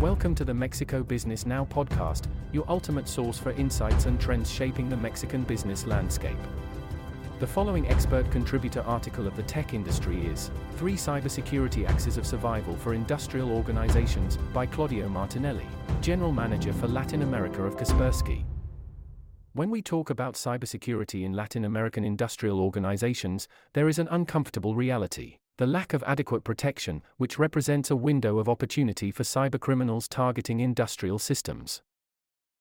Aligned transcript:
Welcome 0.00 0.34
to 0.36 0.46
the 0.46 0.54
Mexico 0.54 1.02
Business 1.02 1.44
Now 1.44 1.66
podcast, 1.66 2.24
your 2.52 2.64
ultimate 2.70 3.06
source 3.06 3.38
for 3.38 3.50
insights 3.50 4.06
and 4.06 4.18
trends 4.18 4.50
shaping 4.50 4.88
the 4.88 4.96
Mexican 4.96 5.42
business 5.42 5.86
landscape. 5.86 6.38
The 7.38 7.46
following 7.46 7.86
expert 7.86 8.30
contributor 8.30 8.80
article 8.80 9.26
of 9.26 9.36
the 9.36 9.42
tech 9.42 9.74
industry 9.74 10.24
is 10.24 10.50
Three 10.76 10.94
Cybersecurity 10.94 11.86
Axes 11.86 12.16
of 12.16 12.26
Survival 12.26 12.76
for 12.76 12.94
Industrial 12.94 13.50
Organizations 13.50 14.38
by 14.54 14.64
Claudio 14.64 15.06
Martinelli, 15.06 15.66
General 16.00 16.32
Manager 16.32 16.72
for 16.72 16.88
Latin 16.88 17.20
America 17.20 17.62
of 17.62 17.76
Kaspersky. 17.76 18.44
When 19.52 19.68
we 19.68 19.82
talk 19.82 20.08
about 20.08 20.32
cybersecurity 20.32 21.24
in 21.24 21.34
Latin 21.34 21.66
American 21.66 22.04
industrial 22.04 22.58
organizations, 22.58 23.48
there 23.74 23.86
is 23.86 23.98
an 23.98 24.08
uncomfortable 24.10 24.74
reality 24.74 25.36
the 25.60 25.66
lack 25.66 25.92
of 25.92 26.02
adequate 26.06 26.42
protection, 26.42 27.02
which 27.18 27.38
represents 27.38 27.90
a 27.90 27.96
window 27.96 28.38
of 28.38 28.48
opportunity 28.48 29.10
for 29.10 29.24
cybercriminals 29.24 30.08
targeting 30.08 30.58
industrial 30.58 31.18
systems. 31.18 31.82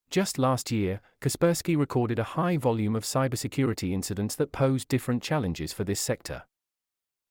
Just 0.10 0.38
last 0.38 0.70
year, 0.70 1.00
Kaspersky 1.22 1.78
recorded 1.78 2.20
a 2.20 2.36
high 2.36 2.58
volume 2.58 2.98
of 2.98 3.06
cybersecurity 3.06 3.94
incidents 3.94 4.36
that 4.36 4.52
posed 4.52 4.90
different 4.90 5.24
challenges 5.24 5.72
for 5.72 5.86
this 5.86 6.02
sector. 6.02 6.44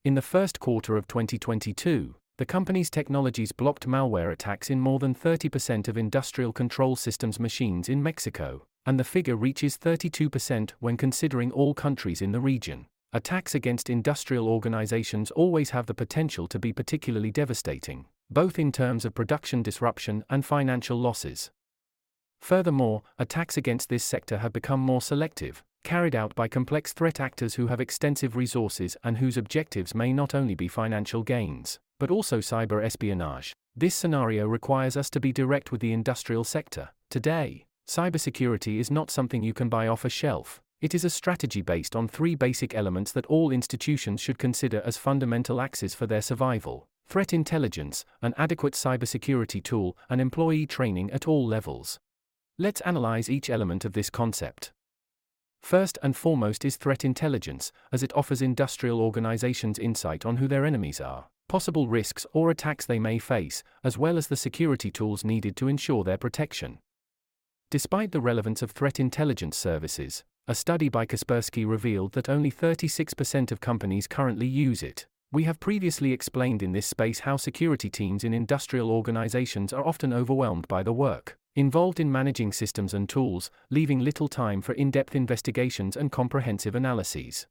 In 0.07 0.15
the 0.15 0.23
first 0.23 0.59
quarter 0.59 0.97
of 0.97 1.07
2022, 1.07 2.15
the 2.39 2.47
company's 2.47 2.89
technologies 2.89 3.53
blocked 3.53 3.87
malware 3.87 4.33
attacks 4.33 4.71
in 4.71 4.81
more 4.81 4.99
than 4.99 5.15
30% 5.15 5.87
of 5.87 5.99
industrial 5.99 6.55
control 6.55 6.97
systems 6.97 7.39
machines 7.39 7.91
in 7.91 8.03
Mexico, 8.03 8.65
and 8.87 8.99
the 8.99 9.05
figure 9.05 9.37
reaches 9.37 9.77
32% 9.77 10.71
when 10.81 10.97
considering 10.97 11.53
all 11.53 11.75
countries 11.75 12.23
in 12.23 12.33
the 12.33 12.41
region. 12.41 12.87
Attacks 13.15 13.55
against 13.55 13.89
industrial 13.89 14.47
organizations 14.47 15.31
always 15.31 15.71
have 15.71 15.87
the 15.87 15.95
potential 15.95 16.47
to 16.47 16.59
be 16.59 16.75
particularly 16.75 17.31
devastating, 17.31 18.05
both 18.29 18.59
in 18.59 18.71
terms 18.71 19.07
of 19.07 19.15
production 19.15 19.63
disruption 19.63 20.23
and 20.29 20.45
financial 20.45 21.01
losses. 21.01 21.51
Furthermore, 22.43 23.03
attacks 23.19 23.57
against 23.57 23.89
this 23.89 24.05
sector 24.05 24.37
have 24.39 24.53
become 24.53 24.81
more 24.81 25.01
selective, 25.01 25.65
carried 25.85 26.15
out 26.15 26.35
by 26.35 26.49
complex 26.49 26.93
threat 26.93 27.19
actors 27.19 27.55
who 27.55 27.69
have 27.69 27.81
extensive 27.81 28.37
resources 28.37 28.95
and 29.03 29.17
whose 29.17 29.39
objectives 29.39 29.95
may 29.95 30.13
not 30.13 30.35
only 30.35 30.55
be 30.55 30.69
financial 30.69 31.23
gains, 31.23 31.79
but 31.99 32.11
also 32.11 32.41
cyber 32.41 32.85
espionage. 32.85 33.55
This 33.75 33.95
scenario 33.95 34.47
requires 34.47 34.99
us 34.99 35.09
to 35.11 35.21
be 35.21 35.33
direct 35.33 35.73
with 35.73 35.81
the 35.81 35.95
industrial 35.95 36.45
sector. 36.45 36.91
Today, 37.09 37.65
cybersecurity 37.89 38.79
is 38.79 38.91
not 38.91 39.11
something 39.11 39.43
you 39.43 39.55
can 39.55 39.71
buy 39.71 39.89
off 39.89 40.05
a 40.05 40.11
shelf, 40.11 40.61
it 40.81 40.95
is 40.95 41.05
a 41.05 41.11
strategy 41.11 41.63
based 41.63 41.97
on 41.97 42.07
three 42.07 42.35
basic 42.35 42.75
elements 42.75 43.13
that 43.13 43.27
all 43.27 43.51
institutions 43.51 44.21
should 44.21 44.39
consider 44.39 44.81
as 44.85 44.97
fundamental 44.97 45.61
axes 45.61 45.95
for 45.95 46.07
their 46.07 46.23
survival 46.23 46.87
threat 47.09 47.33
intelligence, 47.33 48.05
an 48.21 48.35
adequate 48.37 48.75
cybersecurity 48.75 49.63
tool, 49.63 49.97
and 50.11 50.21
employee 50.21 50.67
training 50.67 51.11
at 51.11 51.27
all 51.27 51.47
levels. 51.47 51.99
Let's 52.59 52.83
analyze 52.83 53.31
each 53.31 53.49
element 53.49 53.87
of 53.87 53.95
this 53.95 54.11
concept. 54.11 54.73
First 55.63 55.99
and 56.03 56.15
foremost 56.15 56.67
is 56.67 56.77
threat 56.77 57.07
intelligence, 57.07 57.73
as 57.93 58.03
it 58.03 58.15
offers 58.15 58.43
industrial 58.43 59.01
organizations 59.01 59.79
insight 59.79 60.27
on 60.27 60.37
who 60.37 60.47
their 60.47 60.67
enemies 60.67 61.01
are, 61.01 61.29
possible 61.49 61.89
risks 61.89 62.27
or 62.35 62.51
attacks 62.51 62.85
they 62.85 62.99
may 62.99 63.19
face, 63.19 63.63
as 63.83 63.97
well 63.97 64.19
as 64.19 64.29
the 64.29 64.37
security 64.37 64.91
tools 64.91 65.25
needed 65.25 65.57
to 65.57 65.69
ensure 65.69 66.05
their 66.05 66.19
protection. 66.19 66.79
Despite 67.71 68.13
the 68.13 68.21
relevance 68.21 68.61
of 68.61 68.73
threat 68.73 69.01
intelligence 69.01 69.57
services, 69.57 70.25
a 70.49 70.55
study 70.55 70.89
by 70.89 71.05
Kaspersky 71.05 71.69
revealed 71.69 72.13
that 72.13 72.31
only 72.31 72.51
36% 72.51 73.53
of 73.53 73.61
companies 73.61 74.07
currently 74.07 74.47
use 74.47 74.83
it. 74.83 75.07
We 75.31 75.45
have 75.45 75.61
previously 75.61 76.11
explained 76.11 76.63
in 76.63 76.73
this 76.73 76.87
space 76.87 77.21
how 77.21 77.37
security 77.37 77.91
teams 77.91 78.25
in 78.25 78.33
industrial 78.33 78.91
organizations 78.91 79.75
are 79.75 79.87
often 79.87 80.11
overwhelmed 80.13 80.67
by 80.67 80.83
the 80.83 80.93
work 80.93 81.37
involved 81.55 82.01
in 82.01 82.11
managing 82.11 82.53
systems 82.53 82.95
and 82.95 83.09
tools, 83.09 83.51
leaving 83.69 83.99
little 83.99 84.29
time 84.29 84.63
for 84.63 84.75
in 84.75 84.91
depth 84.91 85.17
investigations 85.17 85.97
and 85.97 86.13
comprehensive 86.13 86.75
analyses. 86.75 87.47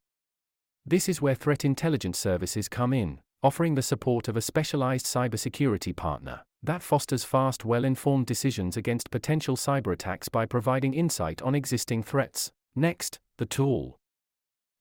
This 0.86 1.08
is 1.08 1.20
where 1.20 1.34
threat 1.34 1.64
intelligence 1.64 2.18
services 2.18 2.68
come 2.68 2.94
in, 2.94 3.20
offering 3.42 3.74
the 3.74 3.82
support 3.82 4.26
of 4.26 4.36
a 4.36 4.40
specialized 4.40 5.04
cybersecurity 5.06 5.94
partner 5.94 6.40
that 6.62 6.82
fosters 6.82 7.22
fast, 7.22 7.64
well 7.64 7.84
informed 7.84 8.26
decisions 8.26 8.76
against 8.76 9.12
potential 9.12 9.56
cyber 9.56 9.92
attacks 9.92 10.28
by 10.28 10.44
providing 10.44 10.92
insight 10.92 11.40
on 11.42 11.54
existing 11.54 12.02
threats. 12.02 12.50
Next, 12.78 13.18
the 13.38 13.46
tool. 13.46 13.98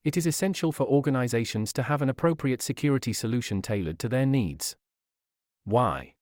It 0.03 0.18
is 0.18 0.28
essential 0.28 0.72
for 0.72 0.85
organizations 0.85 1.74
to 1.74 1.81
have 1.81 2.03
an 2.03 2.09
appropriate 2.09 2.62
security 2.62 3.12
solution 3.12 3.59
tailored 3.59 3.97
to 3.97 4.08
their 4.08 4.25
needs. 4.28 4.75
Why? 5.66 6.13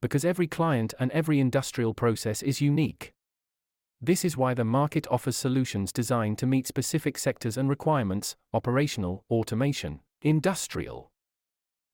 Because 0.00 0.24
every 0.24 0.46
client 0.46 0.94
and 1.00 1.10
every 1.10 1.40
industrial 1.40 1.94
process 1.94 2.42
is 2.44 2.60
unique. 2.60 3.12
This 4.00 4.24
is 4.24 4.36
why 4.36 4.54
the 4.54 4.64
market 4.64 5.08
offers 5.10 5.36
solutions 5.36 5.92
designed 5.92 6.38
to 6.38 6.46
meet 6.46 6.68
specific 6.68 7.18
sectors 7.18 7.56
and 7.56 7.68
requirements 7.68 8.36
operational, 8.52 9.24
automation, 9.28 9.98
industrial. 10.22 11.10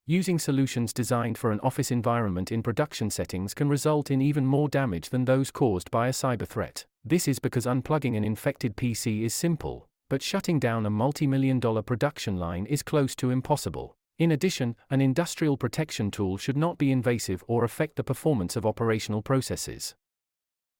Using 0.05 0.37
solutions 0.37 0.93
designed 0.93 1.39
for 1.39 1.51
an 1.51 1.59
office 1.61 1.89
environment 1.89 2.51
in 2.51 2.61
production 2.61 3.09
settings 3.09 3.55
can 3.55 3.67
result 3.67 4.11
in 4.11 4.21
even 4.21 4.45
more 4.45 4.69
damage 4.69 5.09
than 5.09 5.25
those 5.25 5.49
caused 5.49 5.89
by 5.89 6.07
a 6.07 6.11
cyber 6.11 6.47
threat. 6.47 6.85
This 7.03 7.27
is 7.27 7.39
because 7.39 7.65
unplugging 7.65 8.15
an 8.15 8.23
infected 8.23 8.77
PC 8.77 9.23
is 9.23 9.33
simple, 9.33 9.87
but 10.07 10.21
shutting 10.21 10.59
down 10.59 10.85
a 10.85 10.89
multi 10.91 11.25
million 11.25 11.59
dollar 11.59 11.81
production 11.81 12.37
line 12.37 12.67
is 12.67 12.83
close 12.83 13.15
to 13.15 13.31
impossible. 13.31 13.95
In 14.19 14.31
addition, 14.31 14.75
an 14.91 15.01
industrial 15.01 15.57
protection 15.57 16.11
tool 16.11 16.37
should 16.37 16.57
not 16.57 16.77
be 16.77 16.91
invasive 16.91 17.43
or 17.47 17.63
affect 17.63 17.95
the 17.95 18.03
performance 18.03 18.55
of 18.55 18.67
operational 18.67 19.23
processes. 19.23 19.95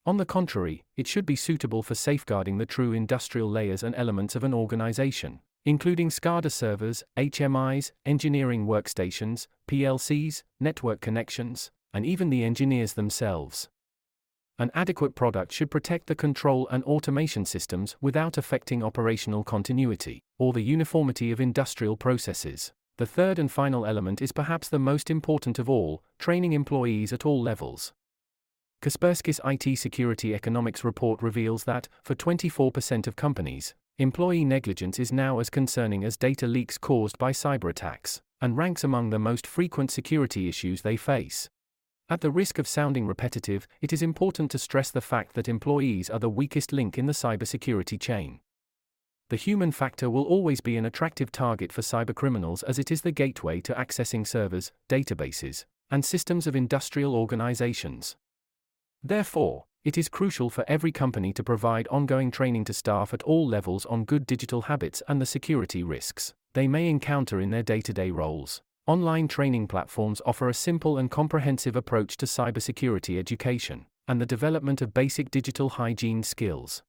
On 0.06 0.18
the 0.18 0.26
contrary, 0.26 0.84
it 0.96 1.08
should 1.08 1.26
be 1.26 1.36
suitable 1.36 1.82
for 1.82 1.96
safeguarding 1.96 2.60
the 2.60 2.68
true 2.68 2.94
industrial 2.94 3.50
layers 3.50 3.82
and 3.82 3.96
elements 3.96 4.36
of 4.36 4.44
an 4.44 4.54
organization, 4.54 5.40
including 5.66 6.10
SCADA 6.10 6.52
servers, 6.52 7.04
HMIs, 7.18 7.94
engineering 8.06 8.68
workstations, 8.68 9.48
PLCs, 9.68 10.44
network 10.60 11.02
connections, 11.02 11.72
and 11.96 12.06
even 12.06 12.30
the 12.30 12.44
engineers 12.44 12.94
themselves. 12.94 13.70
An 14.60 14.72
adequate 14.74 15.16
product 15.16 15.52
should 15.52 15.72
protect 15.72 16.08
the 16.08 16.16
control 16.16 16.68
and 16.70 16.84
automation 16.84 17.46
systems 17.46 17.96
without 18.02 18.38
affecting 18.38 18.84
operational 18.84 19.44
continuity 19.44 20.22
or 20.38 20.54
the 20.54 20.62
uniformity 20.62 21.32
of 21.32 21.42
industrial 21.42 21.98
processes. 21.98 22.72
The 22.98 23.06
third 23.06 23.40
and 23.40 23.52
final 23.52 23.86
element 23.86 24.22
is 24.22 24.32
perhaps 24.32 24.70
the 24.70 24.78
most 24.78 25.10
important 25.10 25.58
of 25.58 25.70
all 25.70 26.04
training 26.20 26.54
employees 26.54 27.12
at 27.12 27.26
all 27.26 27.42
levels. 27.42 27.94
Kaspersky's 28.82 29.40
IT 29.46 29.78
Security 29.78 30.34
Economics 30.34 30.84
report 30.84 31.22
reveals 31.22 31.64
that, 31.64 31.88
for 32.04 32.16
24% 32.16 33.08
of 33.08 33.16
companies, 33.16 33.76
employee 33.98 34.46
negligence 34.46 35.00
is 35.00 35.12
now 35.12 35.40
as 35.40 35.50
concerning 35.50 36.04
as 36.04 36.18
data 36.18 36.48
leaks 36.48 36.78
caused 36.78 37.18
by 37.18 37.32
cyber 37.32 37.70
attacks, 37.70 38.22
and 38.42 38.58
ranks 38.58 38.84
among 38.84 39.10
the 39.10 39.20
most 39.20 39.46
frequent 39.46 39.92
security 39.92 40.50
issues 40.50 40.82
they 40.82 40.98
face. 40.98 41.48
At 42.12 42.20
the 42.20 42.30
risk 42.30 42.60
of 42.60 42.68
sounding 42.68 43.08
repetitive, 43.08 43.70
it 43.80 43.94
is 43.94 44.02
important 44.02 44.52
to 44.52 44.58
stress 44.58 44.92
the 44.92 45.00
fact 45.00 45.34
that 45.34 45.48
employees 45.48 46.10
are 46.10 46.20
the 46.20 46.30
weakest 46.30 46.74
link 46.74 46.98
in 46.98 47.06
the 47.06 47.14
cybersecurity 47.14 47.98
chain. 47.98 48.42
The 49.30 49.38
human 49.38 49.72
factor 49.72 50.10
will 50.10 50.26
always 50.26 50.60
be 50.60 50.76
an 50.76 50.86
attractive 50.86 51.32
target 51.32 51.72
for 51.72 51.82
cybercriminals 51.82 52.66
as 52.68 52.78
it 52.78 52.92
is 52.92 53.04
the 53.04 53.14
gateway 53.14 53.62
to 53.62 53.74
accessing 53.76 54.28
servers, 54.28 54.74
databases, 54.90 55.64
and 55.90 56.04
systems 56.04 56.48
of 56.48 56.54
industrial 56.54 57.16
organizations. 57.16 58.18
Therefore, 59.02 59.64
it 59.86 59.98
is 59.98 60.10
crucial 60.10 60.50
for 60.50 60.66
every 60.68 60.92
company 60.92 61.32
to 61.32 61.46
provide 61.46 61.88
ongoing 61.88 62.30
training 62.30 62.66
to 62.66 62.74
staff 62.74 63.14
at 63.14 63.24
all 63.24 63.48
levels 63.48 63.86
on 63.86 64.04
good 64.04 64.26
digital 64.26 64.64
habits 64.64 65.02
and 65.08 65.22
the 65.22 65.26
security 65.26 65.82
risks 65.82 66.34
they 66.56 66.68
may 66.68 66.90
encounter 66.90 67.40
in 67.40 67.52
their 67.52 67.64
day 67.64 67.80
to 67.80 67.94
day 67.94 68.12
roles. 68.12 68.62
Online 68.88 69.28
training 69.28 69.68
platforms 69.68 70.24
offer 70.26 70.50
a 70.50 70.56
simple 70.56 70.98
and 70.98 71.12
comprehensive 71.12 71.76
approach 71.76 72.18
to 72.18 72.26
cybersecurity 72.26 73.20
education 73.20 73.86
and 74.08 74.20
the 74.20 74.26
development 74.26 74.82
of 74.82 74.92
basic 74.92 75.30
digital 75.30 75.70
hygiene 75.70 76.24
skills. 76.24 76.82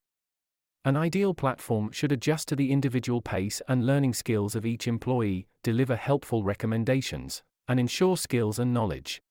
An 0.83 0.97
ideal 0.97 1.35
platform 1.35 1.91
should 1.91 2.11
adjust 2.11 2.47
to 2.47 2.55
the 2.55 2.71
individual 2.71 3.21
pace 3.21 3.61
and 3.67 3.85
learning 3.85 4.15
skills 4.15 4.55
of 4.55 4.65
each 4.65 4.87
employee, 4.87 5.45
deliver 5.63 5.95
helpful 5.95 6.43
recommendations, 6.43 7.43
and 7.67 7.79
ensure 7.79 8.17
skills 8.17 8.57
and 8.57 8.73
knowledge. 8.73 9.21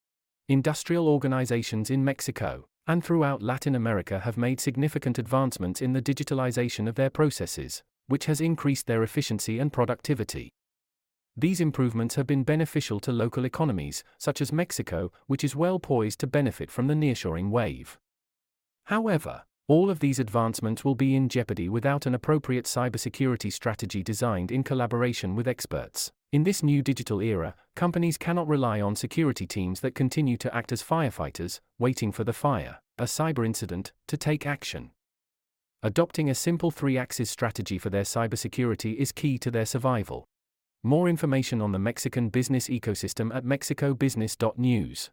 Industrial 0.48 1.08
organizations 1.08 1.90
in 1.90 2.04
Mexico 2.04 2.64
and 2.86 3.04
throughout 3.04 3.42
Latin 3.42 3.74
America 3.74 4.20
have 4.20 4.36
made 4.36 4.60
significant 4.60 5.18
advancements 5.18 5.82
in 5.82 5.94
the 5.94 6.02
digitalization 6.02 6.88
of 6.88 6.94
their 6.94 7.10
processes, 7.10 7.82
which 8.06 8.26
has 8.26 8.40
increased 8.40 8.86
their 8.86 9.02
efficiency 9.02 9.58
and 9.58 9.72
productivity. 9.72 10.52
These 11.36 11.60
improvements 11.60 12.16
have 12.16 12.26
been 12.26 12.44
beneficial 12.44 13.00
to 13.00 13.12
local 13.12 13.44
economies, 13.44 14.04
such 14.18 14.40
as 14.40 14.52
Mexico, 14.52 15.12
which 15.26 15.42
is 15.42 15.56
well 15.56 15.78
poised 15.78 16.20
to 16.20 16.26
benefit 16.26 16.70
from 16.70 16.88
the 16.88 16.94
nearshoring 16.94 17.50
wave. 17.50 17.98
However, 18.84 19.44
all 19.68 19.88
of 19.88 20.00
these 20.00 20.18
advancements 20.18 20.84
will 20.84 20.94
be 20.94 21.14
in 21.14 21.30
jeopardy 21.30 21.68
without 21.68 22.04
an 22.04 22.14
appropriate 22.14 22.66
cybersecurity 22.66 23.50
strategy 23.50 24.02
designed 24.02 24.52
in 24.52 24.62
collaboration 24.62 25.34
with 25.34 25.48
experts. 25.48 26.12
In 26.32 26.42
this 26.42 26.62
new 26.62 26.82
digital 26.82 27.22
era, 27.22 27.54
companies 27.76 28.18
cannot 28.18 28.48
rely 28.48 28.80
on 28.80 28.96
security 28.96 29.46
teams 29.46 29.80
that 29.80 29.94
continue 29.94 30.36
to 30.38 30.54
act 30.54 30.72
as 30.72 30.82
firefighters, 30.82 31.60
waiting 31.78 32.12
for 32.12 32.24
the 32.24 32.32
fire, 32.32 32.80
a 32.98 33.04
cyber 33.04 33.46
incident, 33.46 33.92
to 34.08 34.16
take 34.18 34.46
action. 34.46 34.90
Adopting 35.82 36.28
a 36.28 36.34
simple 36.34 36.70
three 36.70 36.98
axis 36.98 37.30
strategy 37.30 37.78
for 37.78 37.88
their 37.88 38.02
cybersecurity 38.02 38.96
is 38.96 39.12
key 39.12 39.38
to 39.38 39.50
their 39.50 39.66
survival. 39.66 40.26
More 40.84 41.08
information 41.08 41.62
on 41.62 41.70
the 41.70 41.78
Mexican 41.78 42.28
business 42.28 42.66
ecosystem 42.66 43.32
at 43.32 43.44
mexicobusiness.news. 43.44 45.10